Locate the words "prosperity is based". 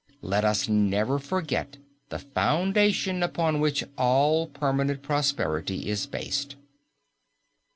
5.03-6.55